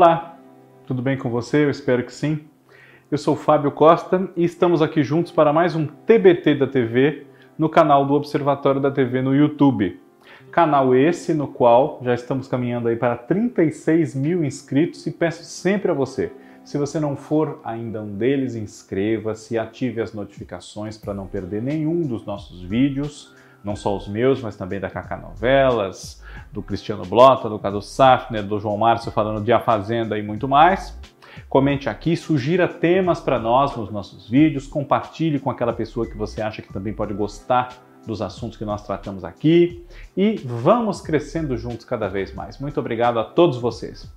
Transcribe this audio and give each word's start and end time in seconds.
Olá, 0.00 0.38
tudo 0.86 1.02
bem 1.02 1.18
com 1.18 1.28
você? 1.28 1.64
Eu 1.64 1.70
espero 1.70 2.04
que 2.04 2.12
sim. 2.12 2.44
Eu 3.10 3.18
sou 3.18 3.34
Fábio 3.34 3.72
Costa 3.72 4.30
e 4.36 4.44
estamos 4.44 4.80
aqui 4.80 5.02
juntos 5.02 5.32
para 5.32 5.52
mais 5.52 5.74
um 5.74 5.88
TBT 5.88 6.54
da 6.54 6.68
TV 6.68 7.26
no 7.58 7.68
canal 7.68 8.06
do 8.06 8.14
Observatório 8.14 8.80
da 8.80 8.92
TV 8.92 9.20
no 9.22 9.34
YouTube. 9.34 10.00
Canal 10.52 10.94
esse 10.94 11.34
no 11.34 11.48
qual 11.48 11.98
já 12.04 12.14
estamos 12.14 12.46
caminhando 12.46 12.86
aí 12.86 12.94
para 12.94 13.16
36 13.16 14.14
mil 14.14 14.44
inscritos 14.44 15.04
e 15.04 15.10
peço 15.10 15.42
sempre 15.42 15.90
a 15.90 15.94
você, 15.94 16.30
se 16.62 16.78
você 16.78 17.00
não 17.00 17.16
for 17.16 17.60
ainda 17.64 18.00
um 18.00 18.14
deles, 18.14 18.54
inscreva-se, 18.54 19.58
ative 19.58 20.00
as 20.00 20.14
notificações 20.14 20.96
para 20.96 21.12
não 21.12 21.26
perder 21.26 21.60
nenhum 21.60 22.02
dos 22.02 22.24
nossos 22.24 22.62
vídeos 22.62 23.34
não 23.68 23.76
só 23.76 23.94
os 23.94 24.08
meus, 24.08 24.40
mas 24.40 24.56
também 24.56 24.80
da 24.80 24.88
Cacá 24.88 25.16
Novelas, 25.16 26.24
do 26.50 26.62
Cristiano 26.62 27.04
Blota, 27.04 27.48
do 27.48 27.58
Cadu 27.58 27.82
Safner, 27.82 28.42
do 28.42 28.58
João 28.58 28.78
Márcio 28.78 29.12
falando 29.12 29.44
de 29.44 29.52
A 29.52 29.60
Fazenda 29.60 30.18
e 30.18 30.22
muito 30.22 30.48
mais. 30.48 30.98
Comente 31.48 31.88
aqui, 31.88 32.16
sugira 32.16 32.66
temas 32.66 33.20
para 33.20 33.38
nós 33.38 33.76
nos 33.76 33.90
nossos 33.90 34.28
vídeos, 34.28 34.66
compartilhe 34.66 35.38
com 35.38 35.50
aquela 35.50 35.72
pessoa 35.72 36.06
que 36.06 36.16
você 36.16 36.40
acha 36.40 36.62
que 36.62 36.72
também 36.72 36.94
pode 36.94 37.12
gostar 37.12 37.68
dos 38.06 38.22
assuntos 38.22 38.56
que 38.56 38.64
nós 38.64 38.84
tratamos 38.86 39.22
aqui 39.22 39.84
e 40.16 40.36
vamos 40.42 41.02
crescendo 41.02 41.56
juntos 41.58 41.84
cada 41.84 42.08
vez 42.08 42.34
mais. 42.34 42.58
Muito 42.58 42.80
obrigado 42.80 43.18
a 43.18 43.24
todos 43.24 43.58
vocês. 43.58 44.10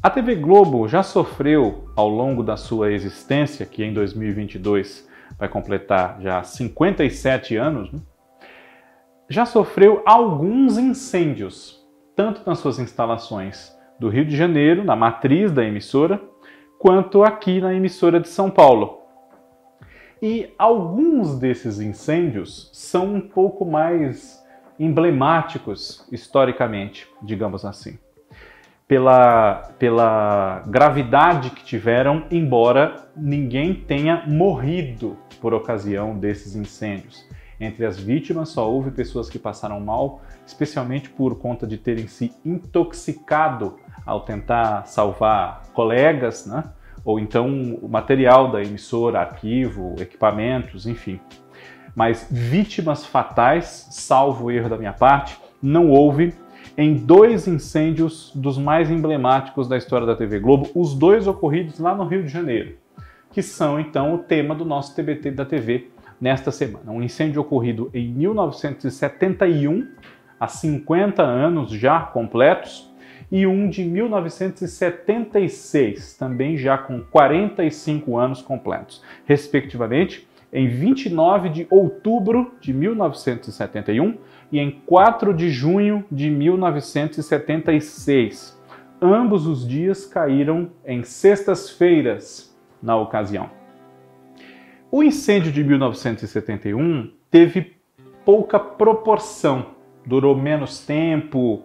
A 0.00 0.08
TV 0.08 0.36
Globo 0.36 0.86
já 0.86 1.02
sofreu 1.02 1.90
ao 1.96 2.08
longo 2.08 2.44
da 2.44 2.56
sua 2.56 2.92
existência, 2.92 3.66
que 3.66 3.84
em 3.84 3.92
2022 3.92 5.08
vai 5.36 5.48
completar 5.48 6.18
já 6.20 6.42
57 6.42 7.56
anos, 7.56 7.92
né? 7.92 7.98
Já 9.32 9.46
sofreu 9.46 10.02
alguns 10.04 10.76
incêndios, 10.76 11.82
tanto 12.14 12.42
nas 12.44 12.58
suas 12.58 12.78
instalações 12.78 13.74
do 13.98 14.10
Rio 14.10 14.26
de 14.26 14.36
Janeiro, 14.36 14.84
na 14.84 14.94
matriz 14.94 15.50
da 15.50 15.64
emissora, 15.64 16.20
quanto 16.78 17.22
aqui 17.22 17.58
na 17.58 17.72
emissora 17.72 18.20
de 18.20 18.28
São 18.28 18.50
Paulo. 18.50 19.00
E 20.20 20.52
alguns 20.58 21.38
desses 21.38 21.80
incêndios 21.80 22.68
são 22.74 23.14
um 23.14 23.20
pouco 23.22 23.64
mais 23.64 24.44
emblemáticos 24.78 26.06
historicamente, 26.12 27.08
digamos 27.22 27.64
assim, 27.64 27.98
pela, 28.86 29.72
pela 29.78 30.62
gravidade 30.66 31.50
que 31.50 31.64
tiveram, 31.64 32.26
embora 32.30 33.08
ninguém 33.16 33.72
tenha 33.72 34.24
morrido 34.26 35.16
por 35.40 35.54
ocasião 35.54 36.18
desses 36.18 36.54
incêndios. 36.54 37.26
Entre 37.62 37.86
as 37.86 37.96
vítimas 37.96 38.48
só 38.48 38.68
houve 38.68 38.90
pessoas 38.90 39.30
que 39.30 39.38
passaram 39.38 39.78
mal, 39.78 40.20
especialmente 40.44 41.08
por 41.08 41.38
conta 41.38 41.64
de 41.64 41.78
terem 41.78 42.08
se 42.08 42.32
intoxicado 42.44 43.76
ao 44.04 44.22
tentar 44.22 44.84
salvar 44.88 45.62
colegas, 45.72 46.44
né? 46.44 46.64
ou 47.04 47.20
então 47.20 47.78
o 47.80 47.88
material 47.88 48.50
da 48.50 48.60
emissora, 48.60 49.20
arquivo, 49.20 49.94
equipamentos, 50.00 50.88
enfim. 50.88 51.20
Mas 51.94 52.26
vítimas 52.28 53.06
fatais, 53.06 53.86
salvo 53.92 54.46
o 54.46 54.50
erro 54.50 54.68
da 54.68 54.76
minha 54.76 54.92
parte, 54.92 55.38
não 55.62 55.88
houve 55.88 56.34
em 56.76 56.94
dois 56.94 57.46
incêndios 57.46 58.32
dos 58.34 58.58
mais 58.58 58.90
emblemáticos 58.90 59.68
da 59.68 59.76
história 59.76 60.04
da 60.04 60.16
TV 60.16 60.40
Globo, 60.40 60.68
os 60.74 60.94
dois 60.94 61.28
ocorridos 61.28 61.78
lá 61.78 61.94
no 61.94 62.06
Rio 62.06 62.24
de 62.24 62.28
Janeiro, 62.28 62.74
que 63.30 63.40
são 63.40 63.78
então 63.78 64.14
o 64.14 64.18
tema 64.18 64.52
do 64.52 64.64
nosso 64.64 64.96
TBT 64.96 65.30
da 65.30 65.44
TV 65.44 65.91
nesta 66.22 66.50
semana. 66.52 66.92
Um 66.92 67.02
incêndio 67.02 67.42
ocorrido 67.42 67.90
em 67.92 68.08
1971, 68.08 69.88
há 70.38 70.46
50 70.46 71.20
anos 71.20 71.72
já 71.72 71.98
completos, 72.00 72.88
e 73.30 73.46
um 73.46 73.68
de 73.68 73.84
1976, 73.84 76.16
também 76.16 76.56
já 76.56 76.78
com 76.78 77.00
45 77.00 78.16
anos 78.16 78.40
completos, 78.40 79.02
respectivamente, 79.24 80.28
em 80.52 80.68
29 80.68 81.48
de 81.48 81.66
outubro 81.70 82.52
de 82.60 82.72
1971 82.74 84.16
e 84.52 84.60
em 84.60 84.70
4 84.86 85.34
de 85.34 85.50
junho 85.50 86.04
de 86.12 86.30
1976. 86.30 88.62
Ambos 89.00 89.46
os 89.46 89.66
dias 89.66 90.04
caíram 90.04 90.70
em 90.86 91.02
sextas-feiras 91.02 92.54
na 92.82 92.94
ocasião. 92.96 93.61
O 94.94 95.02
incêndio 95.02 95.50
de 95.50 95.64
1971 95.64 97.10
teve 97.30 97.78
pouca 98.26 98.60
proporção, 98.60 99.68
durou 100.04 100.36
menos 100.36 100.84
tempo, 100.84 101.62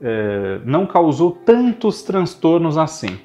eh, 0.00 0.62
não 0.64 0.86
causou 0.86 1.30
tantos 1.30 2.02
transtornos 2.02 2.78
assim. 2.78 3.20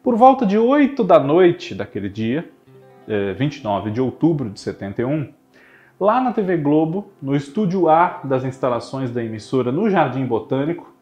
Por 0.00 0.14
volta 0.14 0.46
de 0.46 0.56
8 0.56 1.02
da 1.02 1.18
noite 1.18 1.74
daquele 1.74 2.08
dia, 2.08 2.48
29 3.36 3.88
eh, 3.88 3.92
de 3.92 4.00
outubro 4.00 4.48
de 4.48 4.60
71, 4.60 5.34
lá 5.98 6.20
na 6.20 6.32
TV 6.32 6.56
Globo, 6.56 7.10
no 7.20 7.34
estúdio 7.34 7.88
A 7.88 8.20
das 8.22 8.44
instalações 8.44 9.10
da 9.10 9.24
emissora 9.24 9.72
no 9.72 9.90
Jardim 9.90 10.24
Botânico, 10.24 10.94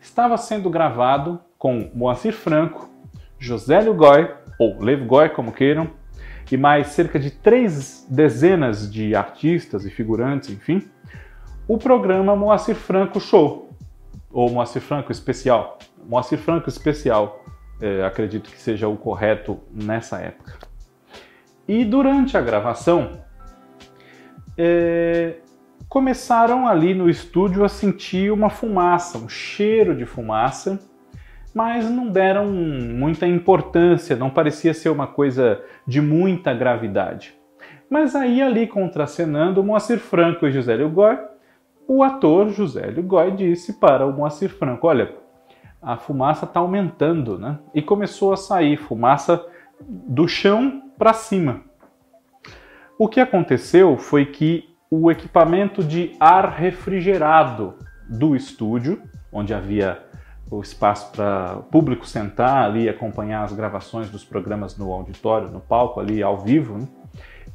estava 0.00 0.38
sendo 0.38 0.70
gravado 0.70 1.38
com 1.58 1.90
Moacir 1.94 2.32
Franco, 2.32 2.88
Josélio 3.38 3.92
Goy, 3.92 4.30
ou 4.58 4.80
Lev 4.80 5.04
Goy, 5.04 5.28
como 5.28 5.52
queiram, 5.52 5.90
e 6.52 6.56
mais 6.56 6.88
cerca 6.88 7.18
de 7.18 7.30
três 7.30 8.06
dezenas 8.08 8.90
de 8.90 9.14
artistas 9.14 9.84
e 9.84 9.90
figurantes, 9.90 10.50
enfim, 10.50 10.82
o 11.66 11.78
programa 11.78 12.36
Moacir 12.36 12.74
Franco 12.74 13.20
Show, 13.20 13.70
ou 14.30 14.50
Moacir 14.50 14.82
Franco 14.82 15.10
Especial. 15.10 15.78
Moacir 16.06 16.38
Franco 16.38 16.68
Especial, 16.68 17.42
é, 17.80 18.04
acredito 18.04 18.50
que 18.50 18.60
seja 18.60 18.88
o 18.88 18.96
correto 18.96 19.58
nessa 19.72 20.18
época. 20.18 20.58
E 21.66 21.84
durante 21.84 22.36
a 22.36 22.40
gravação, 22.42 23.24
é, 24.58 25.36
começaram 25.88 26.66
ali 26.66 26.94
no 26.94 27.08
estúdio 27.08 27.64
a 27.64 27.68
sentir 27.68 28.30
uma 28.32 28.50
fumaça, 28.50 29.16
um 29.16 29.28
cheiro 29.28 29.96
de 29.96 30.04
fumaça, 30.04 30.80
mas 31.54 31.88
não 31.88 32.08
deram 32.08 32.46
muita 32.46 33.26
importância, 33.26 34.16
não 34.16 34.28
parecia 34.28 34.74
ser 34.74 34.88
uma 34.88 35.06
coisa 35.06 35.62
de 35.86 36.00
muita 36.00 36.52
gravidade. 36.52 37.34
Mas 37.88 38.16
aí, 38.16 38.42
ali 38.42 38.66
contracenando 38.66 39.62
Moacir 39.62 39.98
Franco 39.98 40.46
e 40.46 40.52
José 40.52 40.76
Goy, 40.76 41.16
o 41.86 42.02
ator 42.02 42.48
José 42.48 42.90
Goy 42.90 43.32
disse 43.32 43.74
para 43.74 44.04
o 44.04 44.12
Moacir 44.12 44.50
Franco: 44.50 44.88
Olha, 44.88 45.14
a 45.80 45.96
fumaça 45.96 46.44
está 46.44 46.60
aumentando, 46.60 47.38
né? 47.38 47.58
E 47.72 47.80
começou 47.80 48.32
a 48.32 48.36
sair 48.36 48.76
fumaça 48.76 49.44
do 49.80 50.26
chão 50.26 50.82
para 50.98 51.12
cima. 51.12 51.60
O 52.98 53.06
que 53.06 53.20
aconteceu 53.20 53.96
foi 53.96 54.26
que 54.26 54.74
o 54.90 55.10
equipamento 55.10 55.84
de 55.84 56.12
ar 56.18 56.48
refrigerado 56.48 57.74
do 58.08 58.34
estúdio, 58.34 59.02
onde 59.32 59.52
havia 59.52 60.02
o 60.50 60.60
espaço 60.60 61.10
para 61.12 61.58
o 61.58 61.62
público 61.62 62.06
sentar 62.06 62.64
ali 62.64 62.84
e 62.84 62.88
acompanhar 62.88 63.44
as 63.44 63.52
gravações 63.52 64.10
dos 64.10 64.24
programas 64.24 64.76
no 64.76 64.92
auditório, 64.92 65.50
no 65.50 65.60
palco 65.60 66.00
ali 66.00 66.22
ao 66.22 66.38
vivo, 66.38 66.78
né? 66.78 66.88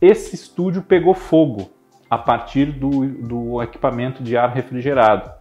esse 0.01 0.35
estúdio 0.35 0.81
pegou 0.81 1.13
fogo 1.13 1.69
a 2.09 2.17
partir 2.17 2.71
do, 2.71 3.07
do 3.07 3.61
equipamento 3.61 4.23
de 4.23 4.35
ar 4.35 4.49
refrigerado, 4.49 5.31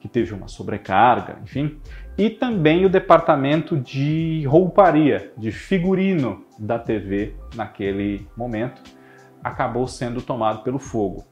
que 0.00 0.08
teve 0.08 0.34
uma 0.34 0.48
sobrecarga, 0.48 1.38
enfim, 1.42 1.78
e 2.18 2.28
também 2.28 2.84
o 2.84 2.90
departamento 2.90 3.76
de 3.76 4.44
rouparia, 4.46 5.32
de 5.36 5.52
figurino 5.52 6.44
da 6.58 6.78
TV 6.78 7.36
naquele 7.54 8.26
momento, 8.36 8.82
acabou 9.42 9.86
sendo 9.86 10.20
tomado 10.20 10.62
pelo 10.62 10.78
fogo. 10.78 11.24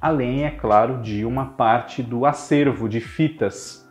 Além, 0.00 0.44
é 0.44 0.50
claro, 0.50 1.00
de 1.02 1.24
uma 1.24 1.46
parte 1.46 2.02
do 2.02 2.24
acervo 2.24 2.88
de 2.88 3.00
fitas 3.00 3.87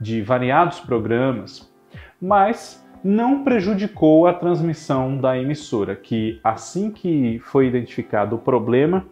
de 0.00 0.22
variados 0.22 0.80
programas, 0.80 1.72
mas 2.20 2.84
não 3.02 3.44
prejudicou 3.44 4.26
a 4.26 4.32
transmissão 4.32 5.18
da 5.18 5.38
emissora, 5.38 5.94
que 5.94 6.40
assim 6.42 6.90
que 6.90 7.38
foi 7.40 7.66
identificado 7.66 8.36
o 8.36 8.38
problema, 8.38 9.06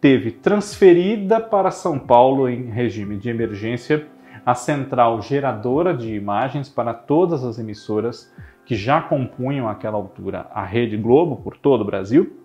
teve 0.00 0.30
transferida 0.30 1.40
para 1.40 1.70
São 1.70 1.98
Paulo 1.98 2.48
em 2.48 2.64
regime 2.66 3.16
de 3.16 3.30
emergência 3.30 4.06
a 4.44 4.54
central 4.54 5.20
geradora 5.20 5.94
de 5.94 6.14
imagens 6.14 6.68
para 6.68 6.94
todas 6.94 7.44
as 7.44 7.58
emissoras 7.58 8.32
que 8.64 8.74
já 8.74 9.00
compunham 9.00 9.68
àquela 9.68 9.96
altura 9.96 10.46
a 10.52 10.64
Rede 10.64 10.96
Globo 10.96 11.36
por 11.36 11.56
todo 11.56 11.80
o 11.80 11.84
Brasil 11.84 12.38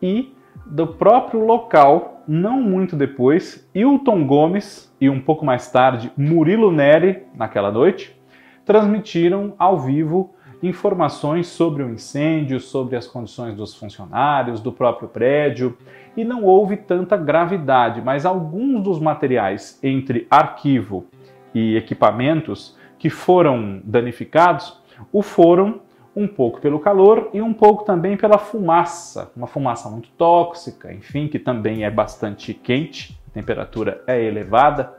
e 0.00 0.34
do 0.66 0.86
próprio 0.86 1.44
local, 1.44 2.22
não 2.26 2.60
muito 2.60 2.96
depois, 2.96 3.68
Hilton 3.74 4.26
Gomes 4.26 4.94
e 5.00 5.08
um 5.10 5.20
pouco 5.20 5.44
mais 5.44 5.70
tarde 5.70 6.12
Murilo 6.16 6.70
Neri, 6.70 7.24
naquela 7.34 7.70
noite, 7.70 8.16
transmitiram 8.64 9.54
ao 9.58 9.78
vivo 9.78 10.34
informações 10.62 11.48
sobre 11.48 11.82
o 11.82 11.90
incêndio, 11.90 12.60
sobre 12.60 12.96
as 12.96 13.06
condições 13.06 13.54
dos 13.56 13.74
funcionários, 13.74 14.60
do 14.60 14.70
próprio 14.70 15.08
prédio, 15.08 15.76
e 16.16 16.24
não 16.24 16.44
houve 16.44 16.76
tanta 16.76 17.16
gravidade, 17.16 18.00
mas 18.00 18.24
alguns 18.24 18.82
dos 18.82 19.00
materiais 19.00 19.78
entre 19.82 20.26
arquivo 20.30 21.06
e 21.52 21.76
equipamentos 21.76 22.76
que 22.98 23.10
foram 23.10 23.80
danificados 23.84 24.80
o 25.12 25.22
foram 25.22 25.80
um 26.14 26.28
pouco 26.28 26.60
pelo 26.60 26.78
calor 26.78 27.30
e 27.32 27.40
um 27.40 27.52
pouco 27.52 27.84
também 27.84 28.16
pela 28.16 28.38
fumaça, 28.38 29.32
uma 29.34 29.46
fumaça 29.46 29.88
muito 29.88 30.10
tóxica, 30.10 30.92
enfim, 30.92 31.26
que 31.26 31.38
também 31.38 31.84
é 31.84 31.90
bastante 31.90 32.52
quente, 32.52 33.18
a 33.28 33.30
temperatura 33.32 34.02
é 34.06 34.22
elevada. 34.22 34.92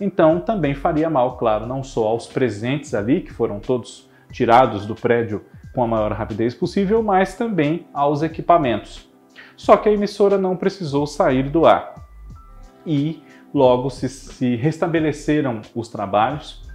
Então 0.00 0.40
também 0.40 0.74
faria 0.74 1.08
mal, 1.08 1.36
claro, 1.36 1.66
não 1.66 1.82
só 1.82 2.08
aos 2.08 2.26
presentes 2.26 2.94
ali, 2.94 3.20
que 3.20 3.32
foram 3.32 3.60
todos 3.60 4.10
tirados 4.32 4.86
do 4.86 4.94
prédio 4.94 5.44
com 5.74 5.82
a 5.82 5.86
maior 5.86 6.12
rapidez 6.12 6.54
possível, 6.54 7.02
mas 7.02 7.36
também 7.36 7.86
aos 7.94 8.22
equipamentos. 8.22 9.08
Só 9.56 9.76
que 9.76 9.88
a 9.88 9.92
emissora 9.92 10.36
não 10.36 10.56
precisou 10.56 11.06
sair 11.06 11.48
do 11.48 11.64
ar. 11.64 11.94
E 12.84 13.22
logo 13.54 13.88
se, 13.88 14.08
se 14.08 14.56
restabeleceram 14.56 15.62
os 15.74 15.88
trabalhos, 15.88 16.65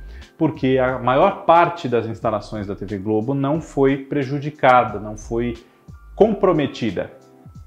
porque 0.41 0.79
a 0.79 0.97
maior 0.97 1.45
parte 1.45 1.88
das 1.88 2.07
instalações 2.07 2.65
da 2.65 2.75
TV 2.75 2.97
Globo 2.97 3.35
não 3.35 3.61
foi 3.61 3.95
prejudicada, 3.95 4.99
não 4.99 5.15
foi 5.15 5.53
comprometida. 6.15 7.11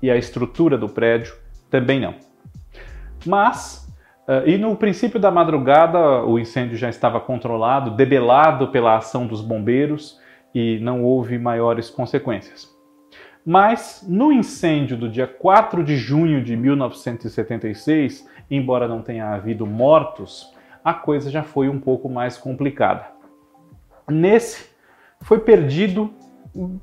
E 0.02 0.10
a 0.10 0.16
estrutura 0.16 0.76
do 0.76 0.88
prédio 0.88 1.36
também 1.70 2.00
não. 2.00 2.16
Mas, 3.24 3.88
uh, 4.26 4.44
e 4.44 4.58
no 4.58 4.74
princípio 4.74 5.20
da 5.20 5.30
madrugada, 5.30 6.24
o 6.24 6.36
incêndio 6.36 6.76
já 6.76 6.88
estava 6.88 7.20
controlado, 7.20 7.92
debelado 7.92 8.66
pela 8.66 8.96
ação 8.96 9.24
dos 9.24 9.40
bombeiros 9.40 10.20
e 10.52 10.80
não 10.80 11.04
houve 11.04 11.38
maiores 11.38 11.88
consequências. 11.88 12.68
Mas 13.46 14.04
no 14.08 14.32
incêndio 14.32 14.96
do 14.96 15.08
dia 15.08 15.28
4 15.28 15.84
de 15.84 15.96
junho 15.96 16.42
de 16.42 16.56
1976, 16.56 18.28
embora 18.50 18.88
não 18.88 19.00
tenha 19.00 19.28
havido 19.28 19.64
mortos, 19.64 20.52
a 20.84 20.92
coisa 20.92 21.30
já 21.30 21.42
foi 21.42 21.68
um 21.68 21.80
pouco 21.80 22.08
mais 22.08 22.36
complicada. 22.36 23.06
Nesse, 24.06 24.66
foi 25.22 25.40
perdido 25.40 26.12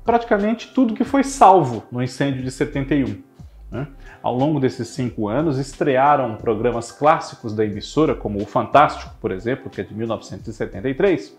praticamente 0.04 0.72
tudo 0.74 0.94
que 0.94 1.04
foi 1.04 1.22
salvo 1.22 1.84
no 1.90 2.02
incêndio 2.02 2.42
de 2.42 2.50
71. 2.50 3.22
Né? 3.70 3.86
Ao 4.22 4.36
longo 4.36 4.60
desses 4.60 4.88
cinco 4.88 5.28
anos, 5.28 5.58
estrearam 5.58 6.36
programas 6.36 6.92
clássicos 6.92 7.54
da 7.54 7.64
emissora, 7.64 8.14
como 8.14 8.42
o 8.42 8.44
Fantástico, 8.44 9.14
por 9.20 9.30
exemplo, 9.30 9.70
que 9.70 9.80
é 9.80 9.84
de 9.84 9.94
1973. 9.94 11.38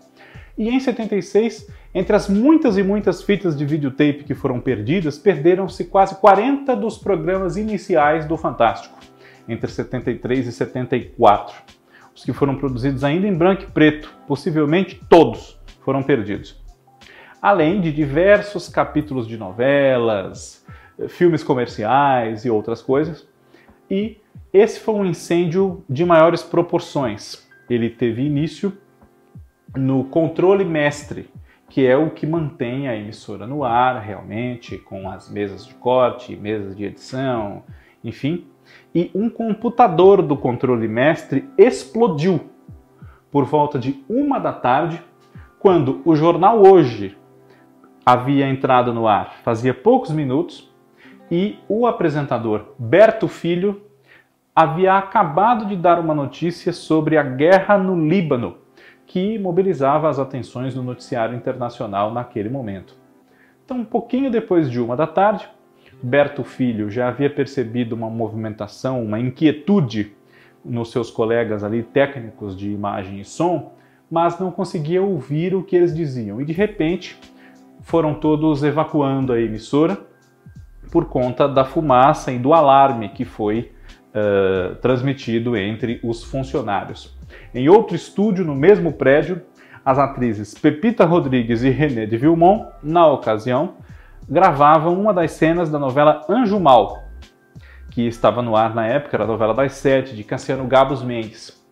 E 0.56 0.68
em 0.68 0.80
76, 0.80 1.68
entre 1.94 2.16
as 2.16 2.28
muitas 2.28 2.76
e 2.76 2.82
muitas 2.82 3.22
fitas 3.22 3.56
de 3.56 3.64
videotape 3.64 4.24
que 4.24 4.34
foram 4.34 4.60
perdidas, 4.60 5.18
perderam-se 5.18 5.84
quase 5.84 6.16
40 6.16 6.74
dos 6.74 6.96
programas 6.96 7.56
iniciais 7.56 8.24
do 8.24 8.36
Fantástico, 8.36 8.98
entre 9.48 9.70
73 9.70 10.46
e 10.46 10.52
74. 10.52 11.73
Os 12.14 12.24
que 12.24 12.32
foram 12.32 12.56
produzidos 12.56 13.02
ainda 13.02 13.26
em 13.26 13.34
branco 13.34 13.64
e 13.64 13.66
preto, 13.66 14.14
possivelmente 14.26 15.00
todos, 15.08 15.58
foram 15.80 16.02
perdidos. 16.02 16.62
Além 17.42 17.80
de 17.80 17.92
diversos 17.92 18.68
capítulos 18.68 19.26
de 19.26 19.36
novelas, 19.36 20.64
filmes 21.08 21.42
comerciais 21.42 22.44
e 22.44 22.50
outras 22.50 22.80
coisas. 22.80 23.26
E 23.90 24.18
esse 24.52 24.78
foi 24.78 24.94
um 24.94 25.04
incêndio 25.04 25.84
de 25.90 26.04
maiores 26.04 26.42
proporções. 26.42 27.46
Ele 27.68 27.90
teve 27.90 28.22
início 28.22 28.72
no 29.76 30.04
controle 30.04 30.64
mestre, 30.64 31.28
que 31.68 31.84
é 31.84 31.96
o 31.96 32.10
que 32.10 32.26
mantém 32.26 32.88
a 32.88 32.96
emissora 32.96 33.46
no 33.46 33.64
ar 33.64 34.00
realmente, 34.00 34.78
com 34.78 35.10
as 35.10 35.28
mesas 35.28 35.66
de 35.66 35.74
corte, 35.74 36.36
mesas 36.36 36.76
de 36.76 36.84
edição, 36.84 37.64
enfim 38.02 38.46
e 38.94 39.10
um 39.14 39.28
computador 39.28 40.22
do 40.22 40.36
controle 40.36 40.86
mestre 40.86 41.48
explodiu 41.58 42.40
por 43.30 43.44
volta 43.44 43.78
de 43.78 44.04
uma 44.08 44.38
da 44.38 44.52
tarde, 44.52 45.02
quando 45.58 46.00
o 46.04 46.14
jornal 46.14 46.62
Hoje 46.62 47.18
havia 48.06 48.46
entrado 48.48 48.94
no 48.94 49.08
ar 49.08 49.36
fazia 49.42 49.74
poucos 49.74 50.10
minutos 50.10 50.72
e 51.30 51.58
o 51.68 51.86
apresentador 51.86 52.74
Berto 52.78 53.26
Filho 53.26 53.82
havia 54.54 54.94
acabado 54.94 55.66
de 55.66 55.74
dar 55.74 55.98
uma 55.98 56.14
notícia 56.14 56.72
sobre 56.72 57.16
a 57.16 57.22
guerra 57.24 57.76
no 57.76 58.06
Líbano, 58.08 58.58
que 59.04 59.36
mobilizava 59.38 60.08
as 60.08 60.18
atenções 60.18 60.74
do 60.74 60.82
noticiário 60.82 61.34
internacional 61.34 62.12
naquele 62.12 62.48
momento. 62.48 62.94
Então, 63.64 63.78
um 63.78 63.84
pouquinho 63.84 64.30
depois 64.30 64.70
de 64.70 64.80
uma 64.80 64.94
da 64.96 65.06
tarde, 65.06 65.48
Berto 66.04 66.44
Filho 66.44 66.90
já 66.90 67.08
havia 67.08 67.30
percebido 67.30 67.94
uma 67.94 68.10
movimentação, 68.10 69.02
uma 69.02 69.18
inquietude 69.18 70.12
nos 70.62 70.92
seus 70.92 71.10
colegas 71.10 71.64
ali 71.64 71.82
técnicos 71.82 72.54
de 72.54 72.70
imagem 72.70 73.20
e 73.20 73.24
som, 73.24 73.72
mas 74.10 74.38
não 74.38 74.50
conseguia 74.50 75.02
ouvir 75.02 75.54
o 75.54 75.62
que 75.62 75.74
eles 75.74 75.94
diziam. 75.94 76.40
E 76.42 76.44
de 76.44 76.52
repente 76.52 77.18
foram 77.80 78.14
todos 78.14 78.62
evacuando 78.62 79.32
a 79.32 79.40
emissora 79.40 79.98
por 80.92 81.06
conta 81.06 81.48
da 81.48 81.64
fumaça 81.64 82.30
e 82.30 82.38
do 82.38 82.52
alarme 82.52 83.08
que 83.08 83.24
foi 83.24 83.72
uh, 84.10 84.74
transmitido 84.76 85.56
entre 85.56 86.00
os 86.04 86.22
funcionários. 86.22 87.16
Em 87.54 87.68
outro 87.70 87.96
estúdio, 87.96 88.44
no 88.44 88.54
mesmo 88.54 88.92
prédio, 88.92 89.40
as 89.82 89.98
atrizes 89.98 90.52
Pepita 90.52 91.06
Rodrigues 91.06 91.62
e 91.62 91.70
René 91.70 92.04
de 92.04 92.18
Vilmont, 92.18 92.66
na 92.82 93.06
ocasião, 93.06 93.74
gravavam 94.28 94.98
uma 94.98 95.12
das 95.12 95.32
cenas 95.32 95.70
da 95.70 95.78
novela 95.78 96.22
Anjo 96.28 96.58
Mal, 96.58 97.02
que 97.90 98.06
estava 98.06 98.42
no 98.42 98.56
ar 98.56 98.74
na 98.74 98.86
época, 98.86 99.16
era 99.16 99.24
a 99.24 99.26
novela 99.26 99.54
das 99.54 99.74
sete, 99.74 100.16
de 100.16 100.24
Cassiano 100.24 100.66
Gabos 100.66 101.02
Mendes. 101.02 101.62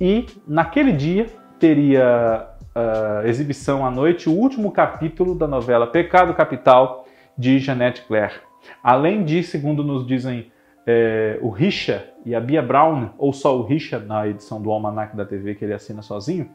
E 0.00 0.26
naquele 0.46 0.92
dia 0.92 1.26
teria 1.58 2.48
uh, 2.76 3.26
exibição 3.26 3.84
à 3.84 3.90
noite 3.90 4.28
o 4.28 4.32
último 4.32 4.70
capítulo 4.70 5.34
da 5.34 5.48
novela 5.48 5.86
Pecado 5.86 6.34
Capital 6.34 7.06
de 7.36 7.58
Jeanette 7.58 8.02
Claire. 8.02 8.34
Além 8.82 9.24
de, 9.24 9.42
segundo 9.42 9.82
nos 9.82 10.06
dizem 10.06 10.52
é, 10.86 11.38
o 11.42 11.50
Richa 11.50 12.04
e 12.24 12.34
a 12.34 12.40
Bia 12.40 12.62
Brown, 12.62 13.10
ou 13.18 13.32
só 13.32 13.56
o 13.56 13.62
Richa 13.62 13.98
na 13.98 14.26
edição 14.28 14.62
do 14.62 14.70
Almanac 14.70 15.16
da 15.16 15.24
TV 15.24 15.54
que 15.54 15.64
ele 15.64 15.74
assina 15.74 16.00
sozinho, 16.02 16.48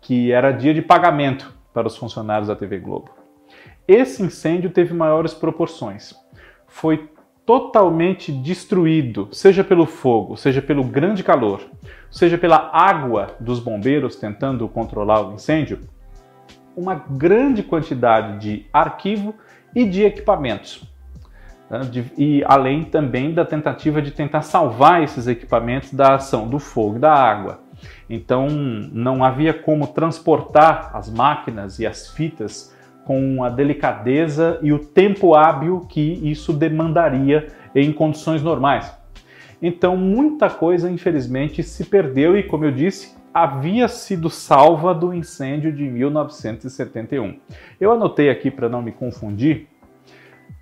que 0.00 0.30
era 0.30 0.52
dia 0.52 0.72
de 0.72 0.80
pagamento 0.80 1.52
para 1.72 1.86
os 1.86 1.96
funcionários 1.96 2.48
da 2.48 2.54
TV 2.54 2.78
Globo. 2.78 3.23
Esse 3.86 4.22
incêndio 4.22 4.70
teve 4.70 4.94
maiores 4.94 5.34
proporções. 5.34 6.14
Foi 6.66 7.08
totalmente 7.44 8.32
destruído, 8.32 9.28
seja 9.30 9.62
pelo 9.62 9.84
fogo, 9.84 10.36
seja 10.36 10.62
pelo 10.62 10.82
grande 10.82 11.22
calor, 11.22 11.60
seja 12.10 12.38
pela 12.38 12.70
água 12.72 13.36
dos 13.38 13.60
bombeiros 13.60 14.16
tentando 14.16 14.66
controlar 14.68 15.28
o 15.28 15.34
incêndio, 15.34 15.80
uma 16.74 16.94
grande 16.94 17.62
quantidade 17.62 18.40
de 18.40 18.66
arquivo 18.72 19.34
e 19.74 19.84
de 19.84 20.02
equipamentos. 20.02 20.90
Né, 21.68 21.80
e 22.16 22.42
além 22.46 22.84
também 22.84 23.34
da 23.34 23.44
tentativa 23.44 24.00
de 24.00 24.10
tentar 24.10 24.42
salvar 24.42 25.02
esses 25.02 25.26
equipamentos 25.26 25.92
da 25.92 26.14
ação 26.14 26.48
do 26.48 26.58
fogo 26.58 26.96
e 26.96 27.00
da 27.00 27.12
água. 27.12 27.60
Então 28.08 28.48
não 28.48 29.22
havia 29.22 29.52
como 29.52 29.88
transportar 29.88 30.90
as 30.94 31.10
máquinas 31.10 31.78
e 31.78 31.86
as 31.86 32.08
fitas 32.08 32.73
com 33.04 33.44
a 33.44 33.48
delicadeza 33.48 34.58
e 34.62 34.72
o 34.72 34.78
tempo 34.78 35.34
hábil 35.34 35.80
que 35.88 36.00
isso 36.28 36.52
demandaria 36.52 37.48
em 37.74 37.92
condições 37.92 38.42
normais. 38.42 38.92
Então, 39.60 39.96
muita 39.96 40.50
coisa, 40.50 40.90
infelizmente, 40.90 41.62
se 41.62 41.84
perdeu 41.84 42.36
e, 42.36 42.42
como 42.42 42.64
eu 42.64 42.70
disse, 42.70 43.14
havia 43.32 43.88
sido 43.88 44.30
salva 44.30 44.94
do 44.94 45.12
incêndio 45.12 45.72
de 45.72 45.84
1971. 45.84 47.38
Eu 47.80 47.92
anotei 47.92 48.30
aqui 48.30 48.50
para 48.50 48.68
não 48.68 48.82
me 48.82 48.92
confundir. 48.92 49.68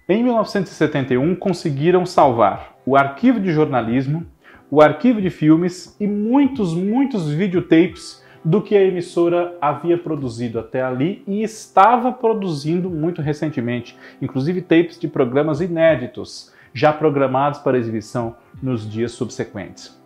Em 0.09 0.23
1971, 0.23 1.35
conseguiram 1.37 2.07
salvar 2.07 2.77
o 2.85 2.97
arquivo 2.97 3.39
de 3.39 3.53
jornalismo, 3.53 4.27
o 4.71 4.81
arquivo 4.81 5.21
de 5.21 5.31
filmes 5.31 5.97
e 6.01 6.07
muitos, 6.07 6.75
muitos 6.75 7.31
videotapes 7.31 8.22
do 8.45 8.61
que 8.61 8.77
a 8.77 8.83
emissora 8.83 9.57
havia 9.61 9.97
produzido 9.97 10.59
até 10.59 10.83
ali 10.83 11.23
e 11.27 11.43
estava 11.43 12.13
produzindo 12.13 12.91
muito 12.91 13.23
recentemente, 13.23 13.97
inclusive 14.21 14.61
tapes 14.63 14.99
de 14.99 15.07
programas 15.07 15.61
inéditos, 15.61 16.53
já 16.75 16.93
programados 16.93 17.61
para 17.61 17.79
exibição 17.79 18.37
nos 18.63 18.89
dias 18.91 19.13
subsequentes. 19.13 20.01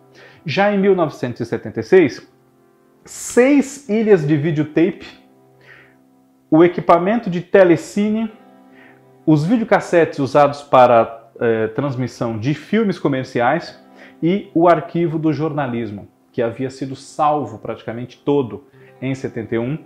Já 0.45 0.71
em 0.71 0.77
1976, 0.77 2.31
seis 3.03 3.89
ilhas 3.89 4.25
de 4.25 4.37
videotape, 4.37 5.07
o 6.49 6.63
equipamento 6.63 7.29
de 7.29 7.41
telecine, 7.41 8.31
os 9.25 9.43
videocassetes 9.43 10.19
usados 10.19 10.61
para 10.61 11.29
eh, 11.39 11.67
transmissão 11.69 12.37
de 12.37 12.53
filmes 12.53 12.99
comerciais 12.99 13.77
e 14.21 14.49
o 14.53 14.67
arquivo 14.67 15.19
do 15.19 15.33
jornalismo 15.33 16.07
que 16.37 16.41
havia 16.43 16.69
sido 16.69 16.95
salvo 16.95 17.57
praticamente 17.57 18.21
todo 18.23 18.65
em 19.01 19.15
71, 19.15 19.79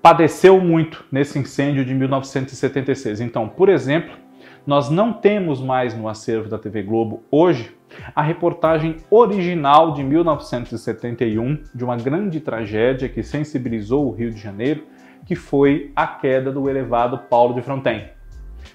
padeceu 0.00 0.60
muito 0.60 1.04
nesse 1.10 1.40
incêndio 1.40 1.84
de 1.84 1.92
1976. 1.92 3.20
Então, 3.20 3.48
por 3.48 3.68
exemplo, 3.68 4.16
nós 4.64 4.88
não 4.88 5.12
temos 5.12 5.60
mais 5.60 5.92
no 5.92 6.08
acervo 6.08 6.48
da 6.48 6.56
TV 6.56 6.84
Globo 6.84 7.24
hoje 7.32 7.74
a 8.14 8.22
reportagem 8.22 8.98
original 9.10 9.92
de 9.92 10.04
1971 10.04 11.64
de 11.74 11.82
uma 11.82 11.96
grande 11.96 12.38
tragédia 12.38 13.08
que 13.08 13.24
sensibilizou 13.24 14.06
o 14.06 14.12
Rio 14.12 14.30
de 14.30 14.40
Janeiro, 14.40 14.84
que 15.26 15.34
foi 15.34 15.90
a 15.96 16.06
queda 16.06 16.52
do 16.52 16.70
elevado 16.70 17.18
Paulo 17.28 17.54
de 17.54 17.62
Fronten. 17.62 18.08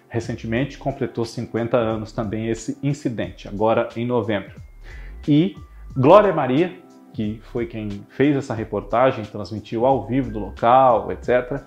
Recentemente 0.09 0.77
completou 0.77 1.23
50 1.23 1.77
anos 1.77 2.11
também 2.11 2.49
esse 2.49 2.77
incidente, 2.83 3.47
agora 3.47 3.87
em 3.95 4.05
novembro. 4.05 4.61
E 5.25 5.55
Glória 5.95 6.33
Maria, 6.33 6.73
que 7.13 7.41
foi 7.51 7.65
quem 7.65 8.05
fez 8.09 8.35
essa 8.35 8.53
reportagem, 8.53 9.25
transmitiu 9.25 9.85
ao 9.85 10.05
vivo 10.05 10.31
do 10.31 10.39
local, 10.39 11.11
etc., 11.11 11.61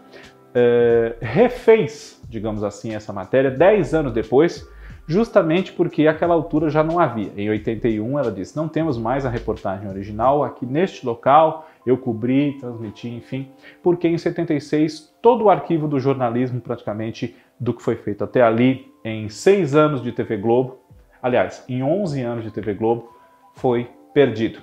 é, 0.55 1.17
refez, 1.21 2.23
digamos 2.29 2.63
assim, 2.63 2.95
essa 2.95 3.13
matéria 3.13 3.51
10 3.51 3.93
anos 3.93 4.13
depois, 4.13 4.67
justamente 5.07 5.73
porque 5.73 6.07
aquela 6.07 6.33
altura 6.33 6.71
já 6.71 6.83
não 6.83 6.99
havia. 6.99 7.33
Em 7.37 7.51
81 7.51 8.19
ela 8.19 8.31
disse: 8.31 8.57
não 8.57 8.69
temos 8.69 8.97
mais 8.97 9.27
a 9.27 9.29
reportagem 9.29 9.89
original 9.89 10.45
aqui 10.45 10.65
neste 10.65 11.05
local, 11.05 11.69
eu 11.85 11.99
cobri, 11.99 12.57
transmiti, 12.59 13.09
enfim, 13.09 13.51
porque 13.83 14.09
em 14.09 14.17
76 14.17 15.13
todo 15.21 15.45
o 15.45 15.51
arquivo 15.51 15.87
do 15.87 15.99
jornalismo, 15.99 16.61
praticamente, 16.61 17.37
do 17.59 17.75
que 17.75 17.83
foi 17.83 17.97
feito 17.97 18.25
até 18.25 18.41
ali, 18.41 18.87
em 19.05 19.29
seis 19.29 19.75
anos 19.75 20.03
de 20.03 20.13
TV 20.13 20.37
Globo, 20.37 20.79
aliás, 21.23 21.65
em 21.69 21.83
11 21.83 22.23
anos 22.23 22.45
de 22.45 22.51
TV 22.51 22.75
Globo, 22.75 23.13
foi 23.55 23.89
perdido. 24.15 24.61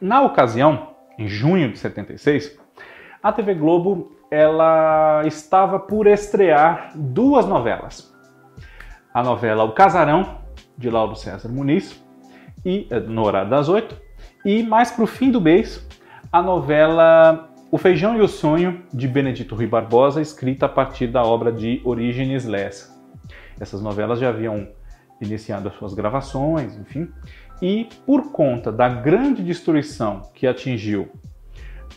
Na 0.00 0.22
ocasião, 0.22 0.94
em 1.18 1.28
junho 1.28 1.70
de 1.70 1.78
76, 1.78 2.58
a 3.22 3.32
TV 3.32 3.54
Globo 3.54 4.16
ela 4.30 5.22
estava 5.26 5.78
por 5.78 6.06
estrear 6.06 6.92
duas 6.94 7.46
novelas. 7.46 8.14
A 9.12 9.22
novela 9.22 9.64
O 9.64 9.72
Casarão, 9.72 10.38
de 10.76 10.88
Lauro 10.88 11.16
César 11.16 11.48
Muniz, 11.48 12.02
e, 12.64 12.88
no 13.06 13.24
horário 13.24 13.50
das 13.50 13.68
oito, 13.68 13.96
e 14.44 14.62
mais 14.62 14.90
para 14.90 15.04
o 15.04 15.06
fim 15.06 15.30
do 15.30 15.40
mês, 15.40 15.86
a 16.30 16.42
novela 16.42 17.50
O 17.70 17.78
Feijão 17.78 18.16
e 18.16 18.20
o 18.20 18.28
Sonho, 18.28 18.82
de 18.92 19.08
Benedito 19.08 19.54
Rui 19.54 19.66
Barbosa, 19.66 20.20
escrita 20.20 20.66
a 20.66 20.68
partir 20.68 21.08
da 21.08 21.22
obra 21.22 21.50
de 21.52 21.80
Orígenes 21.84 22.44
Lessa. 22.44 22.98
Essas 23.58 23.82
novelas 23.82 24.20
já 24.20 24.28
haviam 24.28 24.68
iniciado 25.20 25.68
as 25.68 25.74
suas 25.74 25.94
gravações, 25.94 26.76
enfim, 26.76 27.10
e 27.60 27.88
por 28.06 28.30
conta 28.30 28.70
da 28.70 28.88
grande 28.88 29.42
destruição 29.42 30.22
que 30.34 30.46
atingiu 30.46 31.08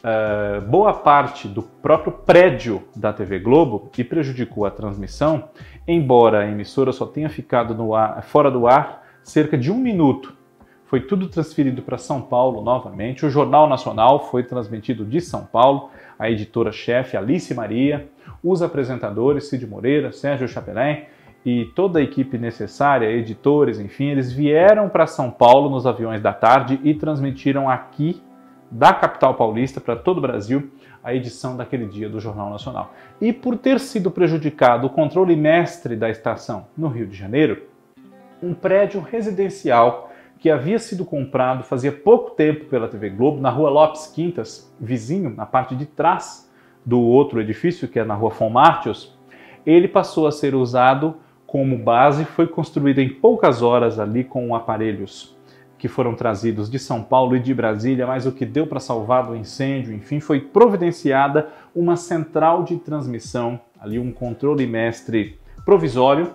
uh, 0.01 0.61
boa 0.61 0.93
parte 0.93 1.47
do 1.47 1.61
próprio 1.61 2.11
prédio 2.11 2.83
da 2.95 3.13
TV 3.13 3.39
Globo 3.39 3.91
e 3.97 4.03
prejudicou 4.03 4.65
a 4.65 4.71
transmissão, 4.71 5.49
embora 5.87 6.39
a 6.39 6.47
emissora 6.47 6.91
só 6.91 7.05
tenha 7.05 7.29
ficado 7.29 7.93
ar, 7.93 8.23
fora 8.23 8.49
do 8.49 8.67
ar 8.67 9.03
cerca 9.23 9.57
de 9.57 9.71
um 9.71 9.77
minuto. 9.77 10.33
Foi 10.85 10.99
tudo 10.99 11.29
transferido 11.29 11.81
para 11.81 11.97
São 11.97 12.21
Paulo 12.21 12.61
novamente. 12.61 13.25
O 13.25 13.29
Jornal 13.29 13.69
Nacional 13.69 14.27
foi 14.29 14.43
transmitido 14.43 15.05
de 15.05 15.21
São 15.21 15.45
Paulo. 15.45 15.89
A 16.19 16.29
editora-chefe 16.29 17.15
Alice 17.15 17.53
Maria, 17.53 18.09
os 18.43 18.61
apresentadores 18.61 19.47
Cid 19.47 19.65
Moreira, 19.65 20.11
Sérgio 20.11 20.49
Chapelin 20.49 21.05
e 21.45 21.65
toda 21.75 21.99
a 21.99 22.01
equipe 22.01 22.37
necessária, 22.37 23.09
editores, 23.09 23.79
enfim, 23.79 24.05
eles 24.05 24.31
vieram 24.31 24.89
para 24.89 25.07
São 25.07 25.31
Paulo 25.31 25.69
nos 25.69 25.87
aviões 25.87 26.21
da 26.21 26.33
tarde 26.33 26.79
e 26.83 26.93
transmitiram 26.93 27.69
aqui 27.69 28.21
da 28.69 28.93
capital 28.93 29.33
paulista 29.33 29.81
para 29.81 29.95
todo 29.95 30.19
o 30.19 30.21
Brasil 30.21 30.71
a 31.03 31.13
edição 31.13 31.57
daquele 31.57 31.85
dia 31.87 32.07
do 32.07 32.19
Jornal 32.19 32.49
Nacional. 32.49 32.93
E 33.19 33.33
por 33.33 33.57
ter 33.57 33.79
sido 33.79 34.11
prejudicado 34.11 34.87
o 34.87 34.89
controle 34.89 35.35
mestre 35.35 35.95
da 35.95 36.09
estação 36.09 36.67
no 36.77 36.87
Rio 36.87 37.07
de 37.07 37.17
Janeiro, 37.17 37.63
um 38.41 38.53
prédio 38.53 39.01
residencial 39.01 40.11
que 40.39 40.49
havia 40.49 40.79
sido 40.79 41.05
comprado 41.05 41.63
fazia 41.63 41.91
pouco 41.91 42.31
tempo 42.31 42.65
pela 42.65 42.87
TV 42.87 43.09
Globo 43.09 43.41
na 43.41 43.49
rua 43.49 43.69
Lopes 43.69 44.07
Quintas, 44.07 44.73
vizinho, 44.79 45.29
na 45.35 45.45
parte 45.45 45.75
de 45.75 45.85
trás 45.85 46.51
do 46.85 46.99
outro 46.99 47.41
edifício, 47.41 47.87
que 47.87 47.99
é 47.99 48.03
na 48.03 48.15
rua 48.15 48.31
Fonmartios, 48.31 49.15
ele 49.65 49.87
passou 49.87 50.25
a 50.25 50.31
ser 50.31 50.55
usado 50.55 51.17
como 51.51 51.77
base, 51.77 52.23
foi 52.23 52.47
construído 52.47 52.99
em 52.99 53.09
poucas 53.09 53.61
horas 53.61 53.99
ali 53.99 54.23
com 54.23 54.55
aparelhos 54.55 55.37
que 55.77 55.89
foram 55.89 56.15
trazidos 56.15 56.69
de 56.69 56.79
São 56.79 57.03
Paulo 57.03 57.35
e 57.35 57.41
de 57.41 57.53
Brasília, 57.53 58.07
mas 58.07 58.25
o 58.25 58.31
que 58.31 58.45
deu 58.45 58.65
para 58.65 58.79
salvar 58.79 59.27
do 59.27 59.35
incêndio, 59.35 59.93
enfim, 59.93 60.21
foi 60.21 60.39
providenciada 60.39 61.49
uma 61.75 61.97
central 61.97 62.63
de 62.63 62.77
transmissão, 62.77 63.59
ali 63.81 63.99
um 63.99 64.13
controle 64.13 64.65
mestre 64.65 65.41
provisório 65.65 66.33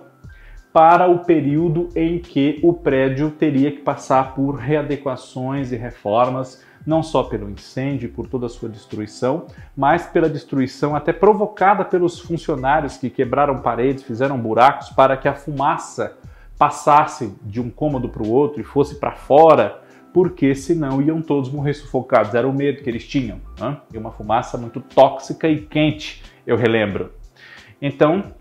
para 0.71 1.07
o 1.07 1.25
período 1.25 1.89
em 1.95 2.19
que 2.19 2.59
o 2.61 2.71
prédio 2.71 3.31
teria 3.31 3.71
que 3.71 3.79
passar 3.79 4.35
por 4.35 4.53
readequações 4.53 5.71
e 5.71 5.77
reformas, 5.77 6.63
não 6.87 7.03
só 7.03 7.21
pelo 7.23 7.49
incêndio 7.49 8.07
e 8.07 8.11
por 8.11 8.27
toda 8.27 8.45
a 8.45 8.49
sua 8.49 8.69
destruição, 8.69 9.45
mas 9.75 10.07
pela 10.07 10.29
destruição 10.29 10.95
até 10.95 11.11
provocada 11.11 11.83
pelos 11.83 12.17
funcionários 12.17 12.95
que 12.95 13.09
quebraram 13.09 13.61
paredes, 13.61 14.03
fizeram 14.03 14.39
buracos 14.39 14.89
para 14.91 15.17
que 15.17 15.27
a 15.27 15.35
fumaça 15.35 16.17
passasse 16.57 17.35
de 17.43 17.59
um 17.59 17.69
cômodo 17.69 18.07
para 18.07 18.23
o 18.23 18.31
outro 18.31 18.61
e 18.61 18.63
fosse 18.63 18.95
para 18.95 19.11
fora, 19.11 19.81
porque 20.13 20.55
senão 20.55 21.01
iam 21.01 21.21
todos 21.21 21.51
morrer 21.51 21.73
sufocados. 21.73 22.33
Era 22.33 22.47
o 22.47 22.53
medo 22.53 22.81
que 22.81 22.89
eles 22.89 23.05
tinham. 23.05 23.41
Né? 23.59 23.77
E 23.93 23.97
uma 23.97 24.11
fumaça 24.11 24.57
muito 24.57 24.79
tóxica 24.79 25.47
e 25.49 25.59
quente, 25.59 26.23
eu 26.47 26.55
relembro. 26.55 27.11
Então, 27.81 28.31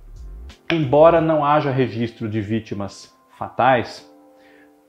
embora 0.71 1.21
não 1.21 1.45
haja 1.45 1.71
registro 1.73 2.29
de 2.29 2.41
vítimas 2.41 3.12
fatais, 3.37 4.09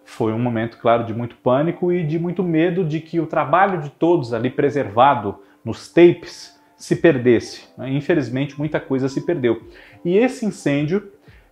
foi 0.08 0.32
um 0.32 0.40
momento, 0.40 0.78
claro, 0.78 1.04
de 1.04 1.14
muito 1.14 1.36
pânico 1.36 1.92
e 1.92 2.02
de 2.02 2.18
muito 2.18 2.42
medo 2.42 2.86
de 2.86 3.02
que 3.02 3.20
o 3.20 3.28
trabalho 3.28 3.82
de 3.82 3.90
todos 3.90 4.34
ali 4.34 4.50
preservado 4.50 5.40
nos 5.64 5.92
tapes 5.92 6.58
se 6.78 6.96
perdesse. 6.96 7.68
Né? 7.78 7.92
Infelizmente, 7.92 8.58
muita 8.58 8.80
coisa 8.80 9.10
se 9.10 9.26
perdeu. 9.26 9.68
E 10.06 10.18
esse 10.18 10.46
incêndio 10.46 11.12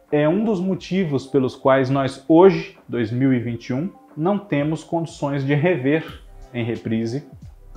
é 0.09 0.27
um 0.27 0.45
dos 0.45 0.61
motivos 0.61 1.27
pelos 1.27 1.53
quais 1.53 1.89
nós 1.89 2.23
hoje, 2.29 2.77
2021, 2.87 3.91
não 4.15 4.39
temos 4.39 4.83
condições 4.85 5.45
de 5.45 5.53
rever 5.53 6.21
em 6.53 6.63
reprise 6.63 7.27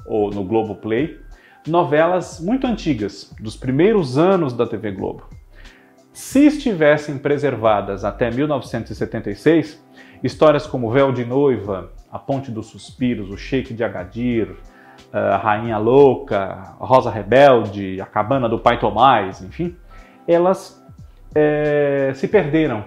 ou 0.06 0.30
no 0.30 0.44
Globo 0.44 0.76
Play 0.76 1.18
novelas 1.66 2.40
muito 2.40 2.68
antigas, 2.68 3.34
dos 3.40 3.56
primeiros 3.56 4.16
anos 4.16 4.52
da 4.52 4.66
TV 4.66 4.92
Globo. 4.92 5.28
Se 6.12 6.46
estivessem 6.46 7.18
preservadas 7.18 8.04
até 8.04 8.30
1976, 8.30 9.84
histórias 10.22 10.66
como 10.66 10.90
Véu 10.90 11.12
de 11.12 11.24
Noiva, 11.24 11.92
A 12.10 12.18
Ponte 12.18 12.50
dos 12.50 12.66
Suspiros, 12.66 13.30
O 13.30 13.36
Sheik 13.36 13.74
de 13.74 13.84
Agadir, 13.84 14.56
A 15.12 15.36
Rainha 15.36 15.78
Louca, 15.78 16.74
Rosa 16.78 17.10
Rebelde, 17.10 18.00
A 18.00 18.06
Cabana 18.06 18.48
do 18.48 18.58
Pai 18.58 18.78
Tomás, 18.78 19.42
enfim, 19.42 19.76
elas 20.26 20.84
é, 21.34 22.12
se 22.14 22.28
perderam 22.28 22.84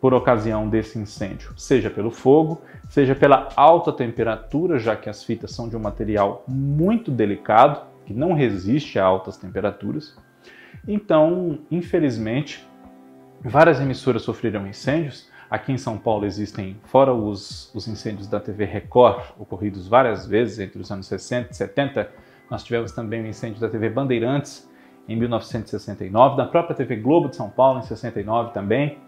por 0.00 0.14
ocasião 0.14 0.68
desse 0.68 0.98
incêndio, 0.98 1.52
seja 1.56 1.90
pelo 1.90 2.10
fogo, 2.10 2.62
seja 2.88 3.14
pela 3.14 3.50
alta 3.54 3.92
temperatura, 3.92 4.78
já 4.78 4.96
que 4.96 5.10
as 5.10 5.22
fitas 5.22 5.52
são 5.52 5.68
de 5.68 5.76
um 5.76 5.80
material 5.80 6.42
muito 6.48 7.10
delicado, 7.10 7.82
que 8.06 8.14
não 8.14 8.32
resiste 8.32 8.98
a 8.98 9.04
altas 9.04 9.36
temperaturas. 9.36 10.16
Então, 10.88 11.58
infelizmente, 11.70 12.66
várias 13.42 13.78
emissoras 13.78 14.22
sofreram 14.22 14.66
incêndios. 14.66 15.29
Aqui 15.50 15.72
em 15.72 15.78
São 15.78 15.98
Paulo 15.98 16.24
existem, 16.24 16.76
fora 16.84 17.12
os, 17.12 17.74
os 17.74 17.88
incêndios 17.88 18.28
da 18.28 18.38
TV 18.38 18.64
Record, 18.64 19.24
ocorridos 19.36 19.88
várias 19.88 20.24
vezes 20.24 20.60
entre 20.60 20.80
os 20.80 20.92
anos 20.92 21.08
60 21.08 21.50
e 21.50 21.56
70, 21.56 22.08
nós 22.48 22.62
tivemos 22.62 22.92
também 22.92 23.20
o 23.20 23.26
incêndio 23.26 23.60
da 23.60 23.68
TV 23.68 23.90
Bandeirantes, 23.90 24.70
em 25.08 25.16
1969, 25.16 26.36
da 26.36 26.46
própria 26.46 26.76
TV 26.76 26.94
Globo 26.96 27.28
de 27.28 27.34
São 27.34 27.50
Paulo 27.50 27.80
em 27.80 27.82
69 27.82 28.52
também. 28.52 28.98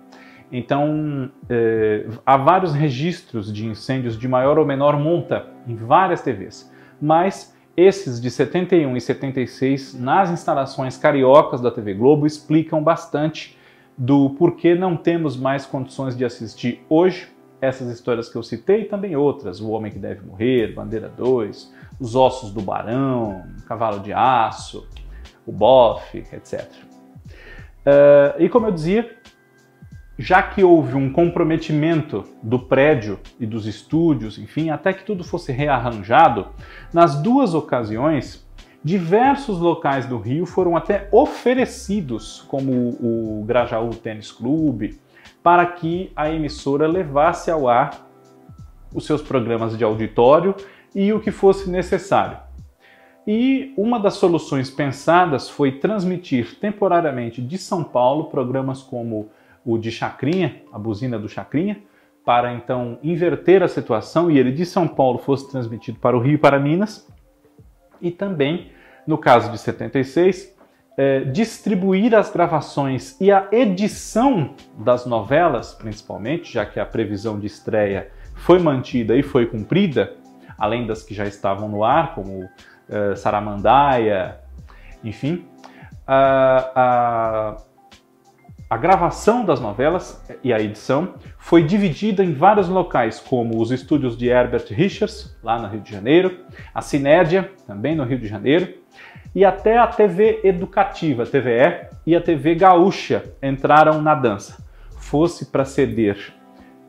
Então, 0.51 1.31
eh, 1.49 2.09
há 2.27 2.37
vários 2.37 2.75
registros 2.75 3.53
de 3.53 3.65
incêndios 3.65 4.19
de 4.19 4.27
maior 4.27 4.59
ou 4.59 4.67
menor 4.67 4.99
monta 4.99 5.47
em 5.65 5.77
várias 5.77 6.23
TVs, 6.23 6.71
mas 7.01 7.57
esses 7.77 8.21
de 8.21 8.31
71 8.31 8.97
e 8.97 9.01
76 9.01 9.95
nas 9.95 10.29
instalações 10.29 10.97
cariocas 10.97 11.61
da 11.61 11.71
TV 11.71 11.95
Globo 11.95 12.27
explicam 12.27 12.83
bastante 12.83 13.57
do 13.97 14.31
porquê 14.31 14.75
não 14.75 14.97
temos 14.97 15.37
mais 15.37 15.67
condições 15.67 16.17
de 16.17 16.25
assistir 16.25 16.85
hoje 16.89 17.29
essas 17.61 17.89
histórias 17.91 18.29
que 18.29 18.37
eu 18.37 18.43
citei 18.43 18.83
e 18.83 18.85
também 18.87 19.15
outras, 19.15 19.61
O 19.61 19.71
Homem 19.71 19.93
que 19.93 19.99
Deve 19.99 20.27
Morrer, 20.27 20.75
Bandeira 20.75 21.09
2, 21.09 21.73
Os 22.01 22.17
Ossos 22.17 22.53
do 22.53 22.61
Barão, 22.61 23.45
Cavalo 23.69 24.01
de 24.01 24.13
Aço, 24.13 24.89
o 25.47 25.53
BOF, 25.53 26.19
etc. 26.33 26.69
Uh, 27.87 28.41
e 28.41 28.49
como 28.49 28.67
eu 28.67 28.73
dizia, 28.73 29.17
já 30.19 30.43
que 30.43 30.63
houve 30.63 30.97
um 30.97 31.13
comprometimento 31.13 32.25
do 32.43 32.59
prédio 32.59 33.19
e 33.39 33.47
dos 33.47 33.67
estúdios, 33.67 34.39
enfim, 34.39 34.71
até 34.71 34.93
que 34.93 35.05
tudo 35.05 35.25
fosse 35.25 35.53
rearranjado, 35.53 36.49
nas 36.93 37.21
duas 37.23 37.55
ocasiões 37.55 38.42
diversos 38.85 39.59
locais 39.59 40.07
do 40.07 40.19
Rio 40.19 40.45
foram 40.45 40.77
até 40.77 41.09
oferecidos, 41.13 42.45
como 42.49 42.73
o 42.73 43.45
Grajaú 43.47 43.91
Tênis 43.91 44.33
Clube, 44.33 44.99
para 45.43 45.65
que 45.67 46.13
a 46.17 46.31
emissora 46.31 46.87
levasse 46.87 47.51
ao 47.51 47.69
ar 47.69 48.07
os 48.95 49.07
seus 49.07 49.23
programas 49.23 49.77
de 49.77 49.85
auditório 49.85 50.55
e 50.95 51.13
o 51.13 51.21
que 51.21 51.31
fosse 51.31 51.71
necessário. 51.71 52.39
E 53.27 53.73
uma 53.77 54.01
das 54.01 54.15
soluções 54.15 54.69
pensadas 54.69 55.49
foi 55.49 55.73
transmitir 55.73 56.59
temporariamente 56.59 57.41
de 57.41 57.57
São 57.57 57.85
Paulo 57.85 58.25
programas 58.25 58.83
como 58.83 59.29
o 59.65 59.79
de 59.79 59.93
Chacrinha, 59.93 60.63
a 60.73 60.79
buzina 60.79 61.19
do 61.19 61.29
Chacrinha, 61.29 61.81
para 62.25 62.53
então 62.53 62.99
inverter 63.03 63.63
a 63.63 63.69
situação 63.69 64.31
e 64.31 64.39
ele 64.39 64.51
de 64.51 64.67
São 64.67 64.89
Paulo 64.89 65.19
fosse 65.19 65.49
transmitido 65.51 65.99
para 66.01 66.17
o 66.17 66.21
Rio 66.21 66.35
e 66.35 66.39
para 66.39 66.59
Minas. 66.59 67.09
E 68.03 68.11
também, 68.11 68.73
no 69.07 69.17
caso 69.17 69.51
de 69.51 69.57
76, 69.57 70.53
é, 70.97 71.21
distribuir 71.21 72.15
as 72.15 72.31
gravações 72.31 73.19
e 73.21 73.33
a 73.33 73.49
edição 73.51 74.55
das 74.77 75.07
novelas, 75.07 75.73
principalmente, 75.73 76.53
já 76.53 76.67
que 76.67 76.79
a 76.79 76.85
previsão 76.85 77.39
de 77.39 77.47
estreia 77.47 78.11
foi 78.35 78.59
mantida 78.59 79.17
e 79.17 79.23
foi 79.23 79.47
cumprida, 79.47 80.15
além 80.59 80.87
das 80.87 81.03
que 81.03 81.15
já 81.15 81.25
estavam 81.25 81.69
no 81.69 81.83
ar, 81.85 82.15
como 82.15 82.45
uh, 82.45 83.17
Saramandaia, 83.17 84.39
enfim. 85.03 85.47
A, 86.07 86.73
a, 86.75 87.57
a 88.73 88.77
gravação 88.79 89.45
das 89.45 89.61
novelas 89.61 90.25
e 90.43 90.51
a 90.51 90.59
edição 90.59 91.17
foi 91.37 91.63
dividida 91.63 92.25
em 92.25 92.33
vários 92.33 92.71
locais, 92.71 93.21
como 93.21 93.61
os 93.61 93.71
estúdios 93.71 94.17
de 94.17 94.29
Herbert 94.29 94.65
Richards, 94.71 95.37
lá 95.43 95.59
no 95.59 95.69
Rio 95.69 95.83
de 95.83 95.93
Janeiro, 95.93 96.39
a 96.75 96.81
Cinédia, 96.81 97.53
também 97.67 97.95
no 97.95 98.03
Rio 98.03 98.19
de 98.19 98.27
Janeiro, 98.27 98.73
e 99.35 99.45
até 99.45 99.77
a 99.77 99.87
TV 99.87 100.41
Educativa, 100.43 101.27
TVE, 101.27 101.91
e 102.07 102.17
a 102.17 102.21
TV 102.23 102.55
Gaúcha 102.55 103.35
entraram 103.43 104.01
na 104.01 104.15
dança, 104.15 104.65
fosse 104.97 105.53
para 105.53 105.67
ceder 105.67 106.33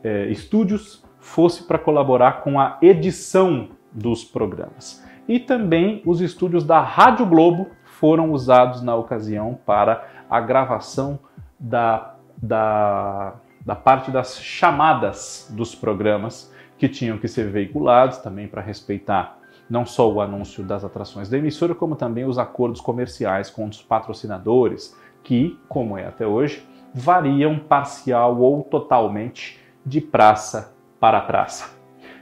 eh, 0.02 0.28
estúdios, 0.28 1.04
fosse 1.20 1.64
para 1.64 1.78
colaborar 1.78 2.40
com 2.40 2.58
a 2.58 2.78
edição 2.80 3.68
dos 3.92 4.24
programas. 4.24 5.04
E 5.28 5.38
também 5.38 6.00
os 6.06 6.22
estúdios 6.22 6.64
da 6.64 6.80
Rádio 6.80 7.26
Globo 7.26 7.68
foram 7.84 8.32
usados 8.32 8.80
na 8.80 8.96
ocasião 8.96 9.58
para 9.66 10.24
a 10.30 10.40
gravação 10.40 11.18
da, 11.58 12.16
da, 12.36 13.34
da 13.64 13.74
parte 13.74 14.10
das 14.10 14.40
chamadas 14.40 15.50
dos 15.54 15.74
programas 15.74 16.52
que 16.78 16.88
tinham 16.88 17.18
que 17.18 17.28
ser 17.28 17.50
veiculados, 17.50 18.18
também 18.18 18.48
para 18.48 18.60
respeitar 18.60 19.38
não 19.68 19.86
só 19.86 20.10
o 20.10 20.20
anúncio 20.20 20.62
das 20.62 20.84
atrações 20.84 21.28
da 21.28 21.38
emissora, 21.38 21.74
como 21.74 21.96
também 21.96 22.24
os 22.24 22.38
acordos 22.38 22.80
comerciais 22.80 23.48
com 23.48 23.66
os 23.66 23.80
patrocinadores, 23.80 24.96
que, 25.22 25.58
como 25.68 25.96
é 25.96 26.06
até 26.06 26.26
hoje, 26.26 26.66
variam 26.92 27.58
parcial 27.58 28.38
ou 28.38 28.62
totalmente 28.62 29.58
de 29.84 30.00
praça 30.00 30.76
para 31.00 31.20
praça. 31.20 31.74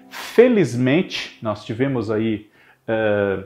Felizmente, 0.08 1.38
nós 1.42 1.64
tivemos 1.64 2.10
aí 2.10 2.50
uh, 2.88 3.44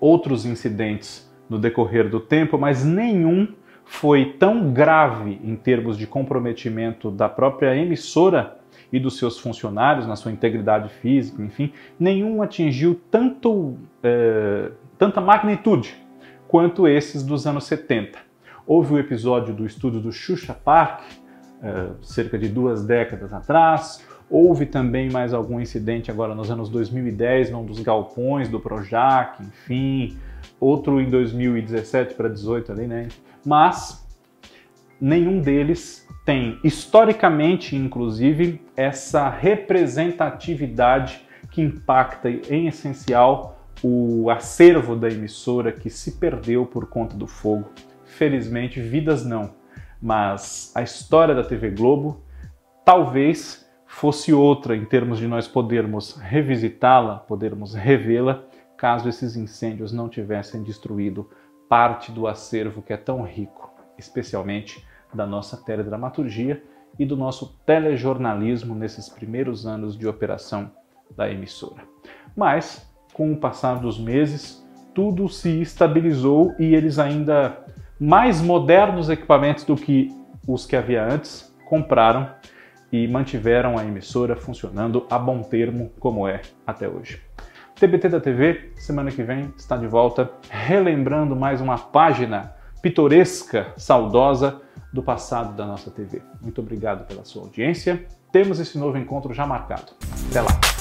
outros 0.00 0.44
incidentes 0.44 1.30
no 1.48 1.58
decorrer 1.58 2.08
do 2.08 2.18
tempo, 2.18 2.58
mas 2.58 2.84
nenhum 2.84 3.54
foi 3.86 4.34
tão 4.38 4.72
grave 4.72 5.40
em 5.42 5.56
termos 5.56 5.96
de 5.96 6.06
comprometimento 6.06 7.10
da 7.10 7.28
própria 7.28 7.74
emissora 7.74 8.58
e 8.92 9.00
dos 9.00 9.16
seus 9.16 9.38
funcionários 9.38 10.06
na 10.06 10.16
sua 10.16 10.30
integridade 10.30 10.88
física, 10.88 11.42
enfim, 11.42 11.72
nenhum 11.98 12.42
atingiu 12.42 13.00
tanto, 13.10 13.50
uh, 13.50 14.72
tanta 14.98 15.20
magnitude 15.20 15.96
quanto 16.46 16.86
esses 16.86 17.22
dos 17.22 17.46
anos 17.46 17.64
70. 17.64 18.18
Houve 18.66 18.94
o 18.94 18.98
episódio 18.98 19.54
do 19.54 19.64
estúdio 19.64 20.00
do 20.00 20.12
Xuxa 20.12 20.52
Park, 20.52 21.00
uh, 21.62 22.04
cerca 22.04 22.36
de 22.36 22.48
duas 22.48 22.84
décadas 22.84 23.32
atrás, 23.32 24.04
Houve 24.28 24.66
também 24.66 25.08
mais 25.08 25.32
algum 25.32 25.60
incidente 25.60 26.10
agora 26.10 26.34
nos 26.34 26.50
anos 26.50 26.68
2010, 26.68 27.52
num 27.52 27.64
dos 27.64 27.78
galpões 27.78 28.48
do 28.48 28.58
Projac, 28.58 29.40
enfim, 29.40 30.18
outro 30.58 31.00
em 31.00 31.08
2017 31.08 32.14
para 32.14 32.28
18 32.28 32.72
ali, 32.72 32.86
né? 32.88 33.06
Mas 33.46 34.04
nenhum 35.00 35.40
deles 35.40 36.04
tem 36.24 36.58
historicamente, 36.64 37.76
inclusive, 37.76 38.60
essa 38.76 39.28
representatividade 39.28 41.24
que 41.52 41.62
impacta 41.62 42.28
em 42.28 42.66
essencial 42.66 43.56
o 43.82 44.28
acervo 44.30 44.96
da 44.96 45.08
emissora 45.08 45.70
que 45.70 45.88
se 45.88 46.12
perdeu 46.12 46.66
por 46.66 46.88
conta 46.88 47.16
do 47.16 47.28
fogo. 47.28 47.70
Felizmente, 48.04 48.80
vidas 48.80 49.24
não, 49.24 49.54
mas 50.02 50.72
a 50.74 50.82
história 50.82 51.34
da 51.34 51.44
TV 51.44 51.70
Globo 51.70 52.22
talvez 52.84 53.64
fosse 53.86 54.32
outra 54.32 54.76
em 54.76 54.84
termos 54.84 55.18
de 55.18 55.28
nós 55.28 55.46
podermos 55.46 56.16
revisitá-la, 56.16 57.18
podermos 57.18 57.74
revê-la, 57.74 58.42
caso 58.76 59.08
esses 59.08 59.36
incêndios 59.36 59.92
não 59.92 60.08
tivessem 60.08 60.64
destruído 60.64 61.30
parte 61.68 62.12
do 62.12 62.26
acervo 62.26 62.82
que 62.82 62.92
é 62.92 62.96
tão 62.96 63.22
rico, 63.22 63.70
especialmente 63.98 64.84
da 65.12 65.26
nossa 65.26 65.56
teledramaturgia 65.56 66.62
e 66.98 67.04
do 67.04 67.16
nosso 67.16 67.58
telejornalismo 67.64 68.74
nesses 68.74 69.08
primeiros 69.08 69.66
anos 69.66 69.96
de 69.96 70.06
operação 70.06 70.70
da 71.16 71.30
emissora. 71.30 71.82
Mas, 72.36 72.90
com 73.12 73.32
o 73.32 73.36
passar 73.36 73.78
dos 73.78 73.98
meses, 73.98 74.66
tudo 74.94 75.28
se 75.28 75.60
estabilizou 75.60 76.54
e 76.58 76.74
eles 76.74 76.98
ainda 76.98 77.64
mais 77.98 78.40
modernos 78.40 79.08
equipamentos 79.08 79.64
do 79.64 79.76
que 79.76 80.10
os 80.46 80.66
que 80.66 80.76
havia 80.76 81.04
antes 81.04 81.54
compraram 81.68 82.30
e 82.92 83.06
mantiveram 83.08 83.76
a 83.78 83.84
emissora 83.84 84.36
funcionando 84.36 85.06
a 85.10 85.18
bom 85.18 85.42
termo 85.42 85.90
como 85.98 86.26
é 86.26 86.42
até 86.66 86.88
hoje. 86.88 87.25
TBT 87.78 88.08
da 88.08 88.20
TV, 88.20 88.72
semana 88.76 89.10
que 89.10 89.22
vem, 89.22 89.52
está 89.54 89.76
de 89.76 89.86
volta, 89.86 90.30
relembrando 90.48 91.36
mais 91.36 91.60
uma 91.60 91.76
página 91.76 92.54
pitoresca, 92.80 93.74
saudosa 93.76 94.62
do 94.90 95.02
passado 95.02 95.54
da 95.54 95.66
nossa 95.66 95.90
TV. 95.90 96.22
Muito 96.40 96.62
obrigado 96.62 97.06
pela 97.06 97.22
sua 97.24 97.42
audiência. 97.42 98.06
Temos 98.32 98.58
esse 98.60 98.78
novo 98.78 98.96
encontro 98.96 99.34
já 99.34 99.46
marcado. 99.46 99.92
Até 100.30 100.40
lá! 100.40 100.75